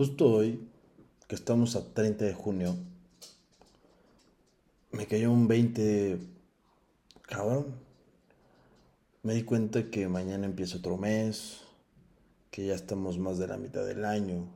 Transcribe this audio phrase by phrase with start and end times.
[0.00, 0.66] Justo hoy,
[1.28, 2.74] que estamos a 30 de junio,
[4.92, 6.18] me cayó un 20,
[7.20, 7.66] cabrón.
[9.22, 11.60] Me di cuenta que mañana empieza otro mes,
[12.50, 14.48] que ya estamos más de la mitad del año.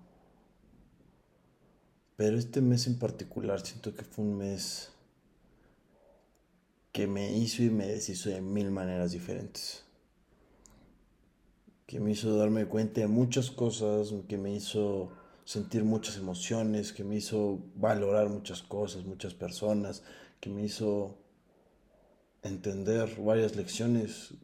[2.17, 4.93] Pero este mes en particular siento que fue un mes
[6.91, 9.85] que me hizo y me deshizo de mil maneras diferentes
[11.87, 15.13] que me hizo darme cuenta de muchas cosas, que me hizo
[15.45, 20.03] sentir muchas emociones, que me hizo valorar muchas cosas, muchas personas,
[20.41, 21.17] que me hizo
[22.43, 24.35] entender varias lecciones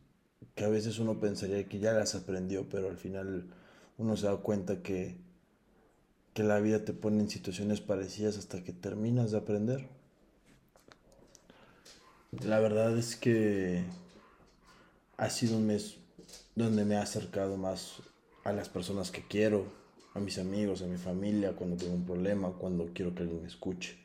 [0.54, 3.46] que a veces uno pensaría que ya las aprendió, pero al final
[3.98, 5.16] uno se da cuenta que,
[6.34, 9.88] que la vida te pone en situaciones parecidas hasta que terminas de aprender.
[12.32, 13.84] La verdad es que
[15.16, 15.96] ha sido un mes
[16.54, 17.96] donde me ha acercado más
[18.44, 19.79] a las personas que quiero,
[20.14, 23.48] a mis amigos, a mi familia, cuando tengo un problema, cuando quiero que alguien me
[23.48, 23.98] escuche.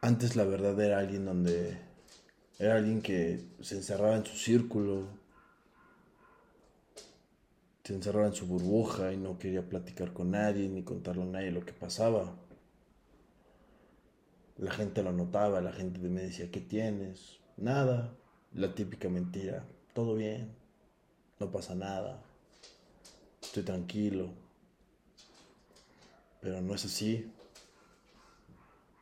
[0.00, 1.78] Antes la verdad era alguien donde
[2.58, 5.06] era alguien que se encerraba en su círculo,
[7.84, 11.50] se encerraba en su burbuja y no quería platicar con nadie ni contarle a nadie
[11.50, 12.34] lo que pasaba.
[14.58, 17.40] La gente lo notaba, la gente me decía, ¿qué tienes?
[17.56, 18.14] Nada,
[18.54, 20.62] la típica mentira, todo bien
[21.42, 22.22] no pasa nada,
[23.52, 24.30] estoy tranquilo.
[26.40, 27.30] Pero no es así.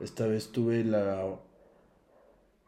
[0.01, 1.39] Esta vez tuve la,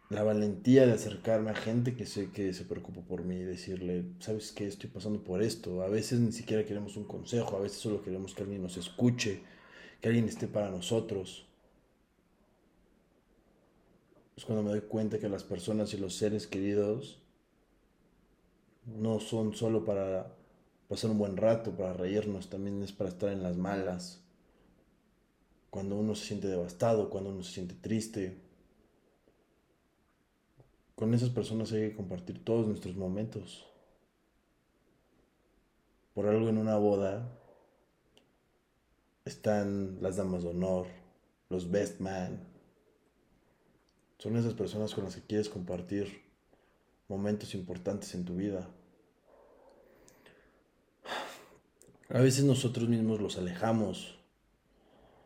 [0.08, 4.04] la valentía de acercarme a gente que sé que se preocupa por mí y decirle,
[4.20, 4.68] ¿sabes qué?
[4.68, 5.82] Estoy pasando por esto.
[5.82, 9.42] A veces ni siquiera queremos un consejo, a veces solo queremos que alguien nos escuche,
[10.00, 11.46] que alguien esté para nosotros.
[14.36, 17.18] Es cuando me doy cuenta que las personas y los seres queridos
[18.86, 20.32] no son solo para
[20.92, 24.20] pasar un buen rato, para reírnos, también es para estar en las malas.
[25.70, 28.36] Cuando uno se siente devastado, cuando uno se siente triste.
[30.94, 33.64] Con esas personas hay que compartir todos nuestros momentos.
[36.12, 37.26] Por algo en una boda
[39.24, 40.88] están las damas de honor,
[41.48, 42.38] los best man.
[44.18, 46.20] Son esas personas con las que quieres compartir
[47.08, 48.68] momentos importantes en tu vida.
[52.12, 54.18] A veces nosotros mismos los alejamos.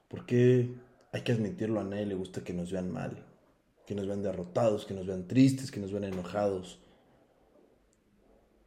[0.08, 0.70] Porque
[1.12, 3.26] hay que admitirlo, a nadie le gusta que nos vean mal,
[3.86, 6.78] que nos vean derrotados, que nos vean tristes, que nos vean enojados.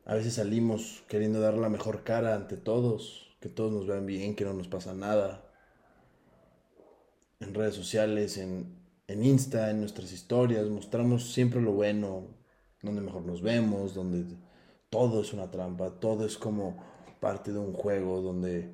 [0.05, 4.35] A veces salimos queriendo dar la mejor cara ante todos, que todos nos vean bien,
[4.35, 5.45] que no nos pasa nada.
[7.39, 8.75] En redes sociales, en,
[9.07, 12.27] en Insta, en nuestras historias, mostramos siempre lo bueno,
[12.81, 14.25] donde mejor nos vemos, donde
[14.89, 16.83] todo es una trampa, todo es como
[17.19, 18.71] parte de un juego donde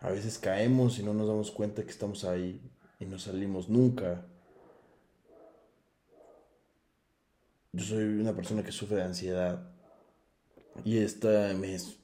[0.00, 2.60] a veces caemos y no nos damos cuenta que estamos ahí
[3.00, 4.26] y no salimos nunca.
[7.72, 9.70] Yo soy una persona que sufre de ansiedad
[10.84, 11.98] y este mes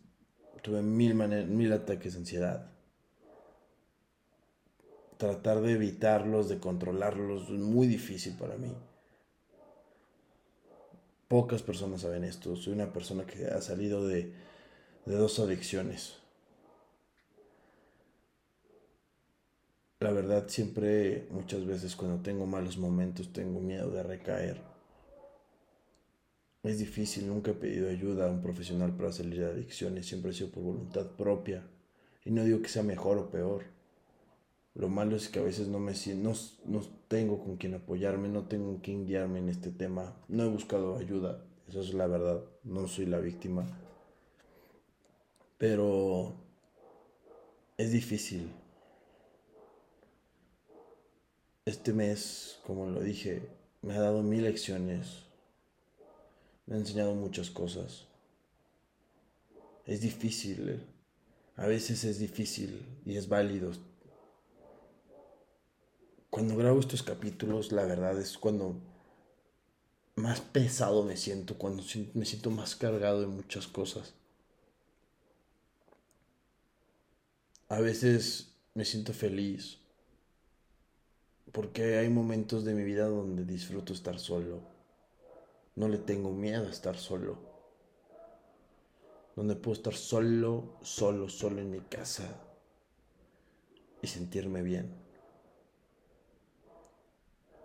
[0.62, 2.70] tuve mil, mil ataques de ansiedad.
[5.16, 8.72] Tratar de evitarlos, de controlarlos, es muy difícil para mí.
[11.28, 12.56] Pocas personas saben esto.
[12.56, 14.32] Soy una persona que ha salido de,
[15.10, 16.14] de dos adicciones.
[19.98, 24.60] La verdad siempre, muchas veces cuando tengo malos momentos, tengo miedo de recaer.
[26.62, 30.34] Es difícil, nunca he pedido ayuda a un profesional para salir de adicciones, siempre he
[30.34, 31.66] sido por voluntad propia.
[32.24, 33.64] Y no digo que sea mejor o peor.
[34.74, 36.34] Lo malo es que a veces no me no,
[36.66, 40.14] no tengo con quien apoyarme, no tengo con quien guiarme en este tema.
[40.28, 43.66] No he buscado ayuda, eso es la verdad, no soy la víctima.
[45.60, 46.32] Pero
[47.76, 48.50] es difícil.
[51.66, 53.46] Este mes, como lo dije,
[53.82, 55.24] me ha dado mil lecciones.
[56.64, 58.06] Me ha enseñado muchas cosas.
[59.84, 60.82] Es difícil.
[61.56, 63.72] A veces es difícil y es válido.
[66.30, 68.80] Cuando grabo estos capítulos, la verdad es cuando
[70.14, 71.82] más pesado me siento, cuando
[72.14, 74.14] me siento más cargado de muchas cosas.
[77.70, 79.78] A veces me siento feliz
[81.52, 84.60] porque hay momentos de mi vida donde disfruto estar solo.
[85.76, 87.38] No le tengo miedo a estar solo.
[89.36, 92.26] Donde puedo estar solo, solo, solo en mi casa
[94.02, 94.92] y sentirme bien.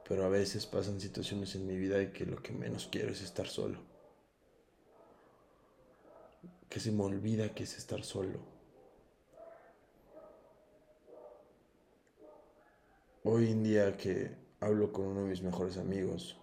[0.07, 3.23] Pero a veces pasan situaciones en mi vida de que lo que menos quiero es
[3.23, 3.79] estar solo.
[6.69, 8.54] Que se me olvida que es estar solo
[13.25, 16.38] hoy en día que hablo con uno de mis mejores amigos,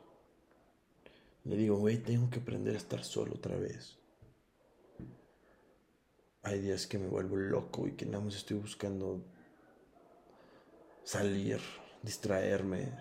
[1.44, 3.98] le digo, güey, tengo que aprender a estar solo otra vez.
[6.42, 9.24] Hay días que me vuelvo loco y que nada más estoy buscando
[11.04, 11.60] salir,
[12.02, 12.92] distraerme.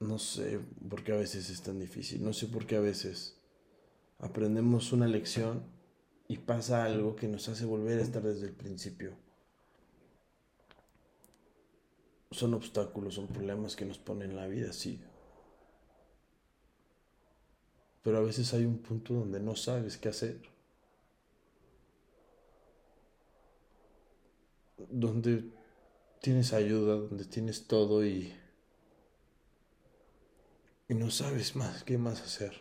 [0.00, 3.40] No sé por qué a veces es tan difícil, no sé por qué a veces
[4.18, 5.77] aprendemos una lección
[6.28, 9.16] y pasa algo que nos hace volver a estar desde el principio.
[12.30, 15.00] Son obstáculos, son problemas que nos ponen la vida así.
[18.02, 20.42] Pero a veces hay un punto donde no sabes qué hacer.
[24.90, 25.50] Donde
[26.20, 28.34] tienes ayuda, donde tienes todo y,
[30.88, 32.52] y no sabes más qué más hacer.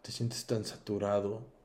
[0.00, 1.61] Te sientes tan saturado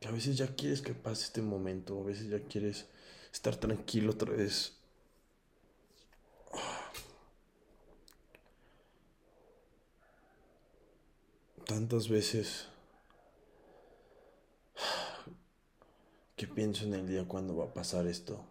[0.00, 2.86] que a veces ya quieres que pase este momento, a veces ya quieres
[3.32, 4.74] estar tranquilo otra vez.
[11.66, 12.66] Tantas veces
[16.36, 18.44] que pienso en el día cuando va a pasar esto.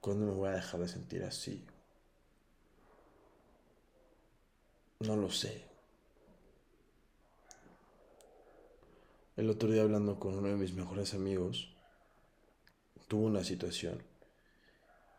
[0.00, 1.66] ¿Cuándo me voy a dejar de sentir así?
[5.00, 5.67] No lo sé.
[9.38, 11.72] El otro día hablando con uno de mis mejores amigos,
[13.06, 14.02] tuvo una situación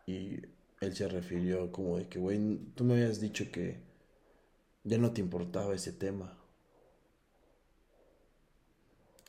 [0.06, 0.42] y
[0.82, 3.78] él se refirió como de que, güey, tú me habías dicho que
[4.84, 6.36] ya no te importaba ese tema.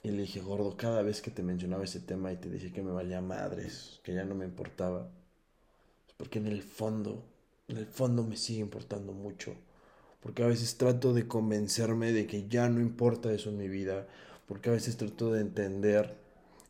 [0.04, 2.82] Y le dije, gordo, cada vez que te mencionaba ese tema y te dije que
[2.82, 5.10] me valía madres, que ya no me importaba,
[6.18, 7.24] porque en el fondo,
[7.70, 9.56] en el fondo me sigue importando mucho.
[10.20, 14.06] Porque a veces trato de convencerme de que ya no importa eso en mi vida,
[14.52, 16.14] porque a veces trato de entender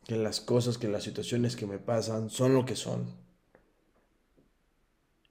[0.04, 3.06] que las cosas, que las situaciones que me pasan son lo que son.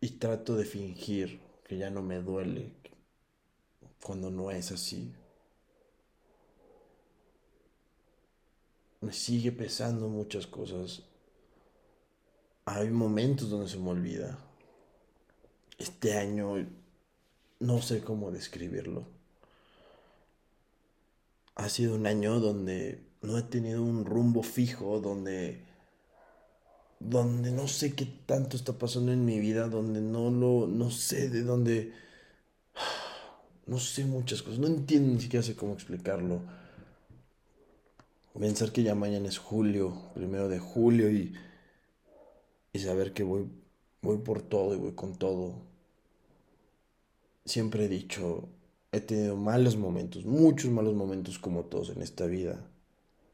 [0.01, 2.73] Y trato de fingir que ya no me duele
[4.03, 5.13] cuando no es así.
[8.99, 11.03] Me sigue pesando muchas cosas.
[12.65, 14.37] Hay momentos donde se me olvida.
[15.77, 16.67] Este año
[17.61, 19.20] no sé cómo describirlo
[21.61, 25.63] ha sido un año donde no he tenido un rumbo fijo, donde,
[26.99, 31.29] donde no sé qué tanto está pasando en mi vida, donde no lo, no sé
[31.29, 31.93] de dónde,
[33.67, 36.41] no sé muchas cosas, no entiendo ni siquiera sé cómo explicarlo.
[38.39, 41.35] Pensar que ya mañana es julio, primero de julio y,
[42.73, 43.47] y saber que voy,
[44.01, 45.61] voy por todo y voy con todo.
[47.45, 48.49] Siempre he dicho,
[48.93, 52.59] He tenido malos momentos, muchos malos momentos como todos en esta vida.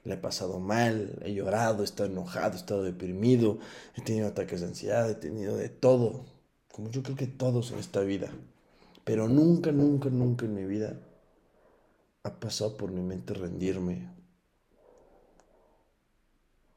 [0.04, 3.57] Le he pasado mal, he llorado, he estado enojado, he estado deprimido,
[3.95, 6.25] he tenido ataques de ansiedad, he tenido de todo,
[6.71, 8.30] como yo creo que todos en esta vida.
[9.04, 11.00] Pero nunca, nunca, nunca en mi vida
[12.21, 14.12] ha pasado por mi mente rendirme.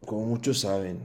[0.07, 1.01] Como muchos saben,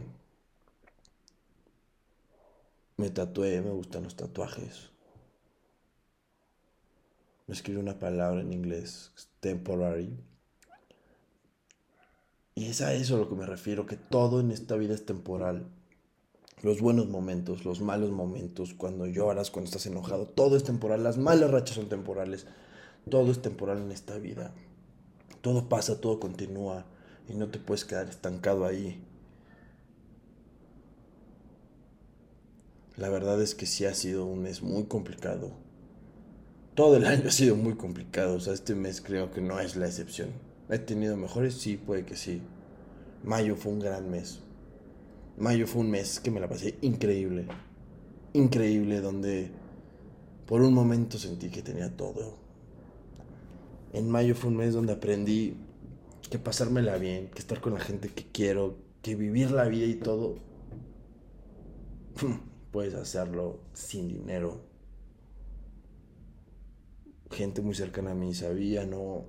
[2.95, 4.94] me tatué, me gustan los tatuajes
[7.47, 10.17] me escribe una palabra en inglés, temporary.
[12.55, 15.05] Y es a eso a lo que me refiero, que todo en esta vida es
[15.05, 15.67] temporal.
[16.63, 21.03] Los buenos momentos, los malos momentos, cuando lloras, cuando estás enojado, todo es temporal.
[21.03, 22.47] Las malas rachas son temporales.
[23.09, 24.53] Todo es temporal en esta vida.
[25.41, 26.85] Todo pasa, todo continúa
[27.27, 29.03] y no te puedes quedar estancado ahí.
[32.95, 35.64] La verdad es que sí ha sido un mes muy complicado
[36.75, 38.35] todo el año ha sido muy complicado.
[38.35, 40.29] O sea, este mes creo que no es la excepción.
[40.69, 41.55] ¿He tenido mejores?
[41.55, 42.41] Sí, puede que sí.
[43.23, 44.39] Mayo fue un gran mes.
[45.37, 47.47] Mayo fue un mes que me la pasé increíble.
[48.33, 49.51] Increíble, donde
[50.45, 52.37] por un momento sentí que tenía todo.
[53.93, 55.55] En mayo fue un mes donde aprendí
[56.29, 59.95] que pasármela bien, que estar con la gente que quiero, que vivir la vida y
[59.95, 60.35] todo.
[62.71, 64.61] Puedes hacerlo sin dinero,
[67.35, 69.25] gente muy cercana a mí sabía, no...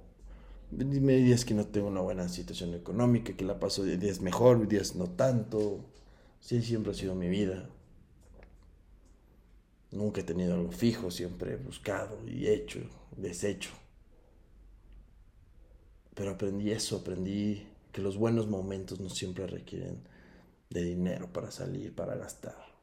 [0.70, 4.96] Me días que no tengo una buena situación económica, que la paso días mejor, días
[4.96, 5.80] no tanto.
[6.40, 7.68] Sí, siempre ha sido mi vida.
[9.92, 12.80] Nunca he tenido algo fijo, siempre he buscado y hecho,
[13.16, 13.70] deshecho.
[16.14, 20.00] Pero aprendí eso, aprendí que los buenos momentos no siempre requieren
[20.70, 22.75] de dinero para salir, para gastar.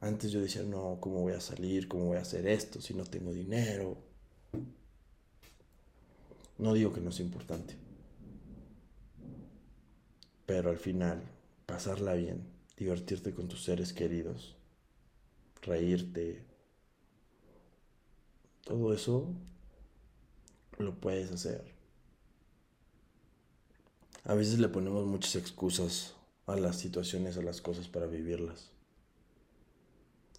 [0.00, 1.86] Antes yo decía, no, ¿cómo voy a salir?
[1.86, 3.98] ¿Cómo voy a hacer esto si no tengo dinero?
[6.56, 7.74] No digo que no es importante.
[10.46, 11.22] Pero al final,
[11.66, 12.42] pasarla bien,
[12.76, 14.56] divertirte con tus seres queridos,
[15.62, 16.44] reírte,
[18.64, 19.34] todo eso
[20.78, 21.74] lo puedes hacer.
[24.24, 26.14] A veces le ponemos muchas excusas
[26.46, 28.70] a las situaciones, a las cosas para vivirlas.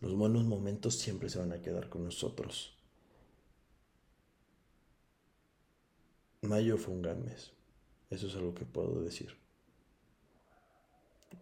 [0.02, 2.76] Los buenos momentos siempre se van a quedar con nosotros.
[6.42, 7.52] Mayo fue un gran mes.
[8.10, 9.38] Eso es algo que puedo decir.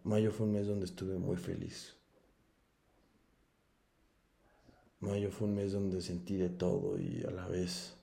[0.04, 1.96] Mayo fue un mes donde estuve muy feliz.
[5.00, 7.96] Mayo fue un mes donde sentí de todo y a la vez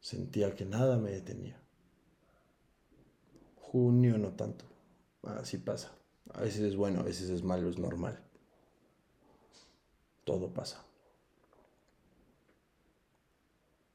[0.00, 1.60] sentía que nada me detenía.
[3.56, 4.64] Junio no tanto.
[5.24, 5.92] Así pasa.
[6.32, 8.27] A veces es bueno, a veces es malo, es normal.
[10.28, 10.84] Todo pasa.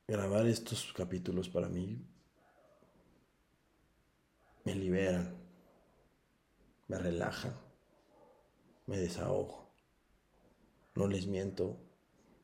[0.07, 2.03] Grabar estos capítulos para mí
[4.63, 5.37] me liberan,
[6.87, 7.53] me relajan,
[8.87, 9.69] me desahogo.
[10.95, 11.77] No les miento,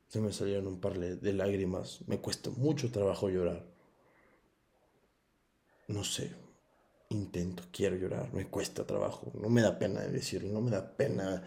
[0.07, 3.65] se me salieron un par de lágrimas, me cuesta mucho trabajo llorar.
[5.87, 6.31] No sé,
[7.09, 11.43] intento, quiero llorar, me cuesta trabajo, no me da pena decirlo, no me da pena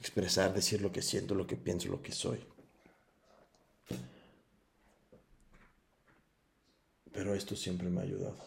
[0.00, 2.40] expresar, decir lo que siento, lo que pienso, lo que soy.
[7.12, 8.38] Pero esto siempre me ha ayudado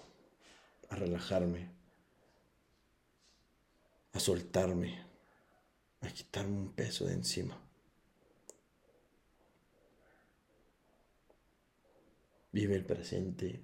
[0.89, 1.69] a relajarme,
[4.13, 4.99] a soltarme,
[6.01, 7.59] a quitarme un peso de encima.
[12.51, 13.59] Vive el presente.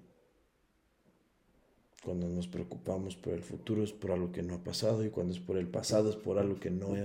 [2.04, 5.34] Cuando nos preocupamos por el futuro es por algo que no ha pasado y cuando
[5.34, 6.96] es por el pasado es por algo que no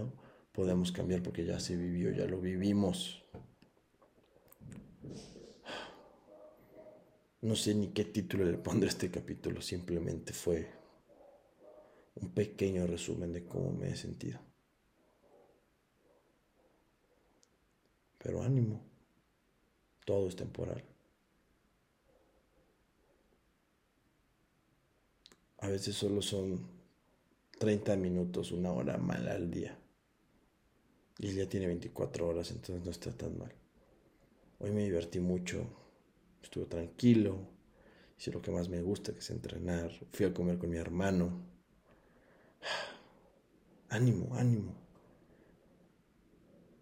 [0.56, 3.24] podemos cambiar porque ya se vivió, ya lo vivimos.
[7.42, 10.68] No sé ni qué título le pondré a este capítulo, simplemente fue
[12.16, 14.40] un pequeño resumen de cómo me he sentido.
[18.18, 18.82] Pero ánimo,
[20.06, 20.84] todo es temporal.
[25.60, 26.66] A veces solo son
[27.60, 29.78] 30 minutos, una hora mala al día.
[31.20, 33.54] Y el día tiene 24 horas, entonces no está tan mal.
[34.60, 35.68] Hoy me divertí mucho,
[36.42, 37.40] estuve tranquilo,
[38.18, 41.42] hice lo que más me gusta, que es entrenar, fui a comer con mi hermano.
[43.90, 44.74] Ánimo, ánimo.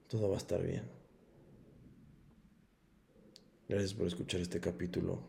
[0.07, 0.83] Todo va a estar bien.
[3.67, 5.19] Gracias por escuchar este capítulo.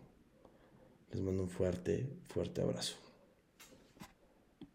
[1.11, 3.04] Les mando un fuerte, fuerte abrazo.